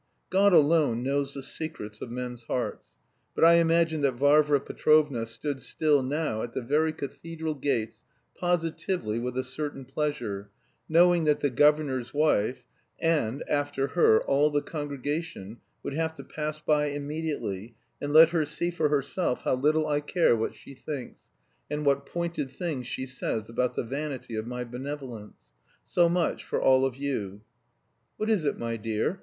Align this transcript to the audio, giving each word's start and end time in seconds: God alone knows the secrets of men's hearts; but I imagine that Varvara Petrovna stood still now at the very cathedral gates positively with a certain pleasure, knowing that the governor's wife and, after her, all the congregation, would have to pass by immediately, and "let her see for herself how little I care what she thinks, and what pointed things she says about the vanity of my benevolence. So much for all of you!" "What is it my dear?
God 0.31 0.51
alone 0.51 1.03
knows 1.03 1.35
the 1.35 1.43
secrets 1.43 2.01
of 2.01 2.09
men's 2.09 2.45
hearts; 2.45 2.93
but 3.35 3.43
I 3.45 3.57
imagine 3.57 4.01
that 4.01 4.15
Varvara 4.15 4.59
Petrovna 4.59 5.27
stood 5.27 5.61
still 5.61 6.01
now 6.01 6.41
at 6.41 6.53
the 6.55 6.61
very 6.63 6.91
cathedral 6.91 7.53
gates 7.53 8.03
positively 8.35 9.19
with 9.19 9.37
a 9.37 9.43
certain 9.43 9.85
pleasure, 9.85 10.49
knowing 10.89 11.25
that 11.25 11.41
the 11.41 11.51
governor's 11.51 12.15
wife 12.15 12.63
and, 12.99 13.43
after 13.47 13.89
her, 13.89 14.23
all 14.23 14.49
the 14.49 14.63
congregation, 14.63 15.57
would 15.83 15.93
have 15.93 16.15
to 16.15 16.23
pass 16.23 16.59
by 16.59 16.85
immediately, 16.87 17.75
and 18.01 18.11
"let 18.11 18.29
her 18.31 18.43
see 18.43 18.71
for 18.71 18.89
herself 18.89 19.43
how 19.43 19.53
little 19.53 19.85
I 19.85 19.99
care 19.99 20.35
what 20.35 20.55
she 20.55 20.73
thinks, 20.73 21.25
and 21.69 21.85
what 21.85 22.07
pointed 22.07 22.49
things 22.49 22.87
she 22.87 23.05
says 23.05 23.49
about 23.51 23.75
the 23.75 23.83
vanity 23.83 24.33
of 24.35 24.47
my 24.47 24.63
benevolence. 24.63 25.37
So 25.83 26.09
much 26.09 26.43
for 26.43 26.59
all 26.59 26.85
of 26.87 26.95
you!" 26.95 27.41
"What 28.17 28.31
is 28.31 28.45
it 28.45 28.57
my 28.57 28.77
dear? 28.77 29.19